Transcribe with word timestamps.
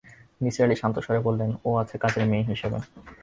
নিসার 0.43 0.65
আলি 0.65 0.75
শান্ত 0.81 0.95
স্বরে 1.05 1.21
বললেন, 1.27 1.51
ও 1.67 1.69
আছে 1.81 1.95
কাজের 2.03 2.23
মেয়ে 2.31 2.45
হিসেবে। 2.51 2.77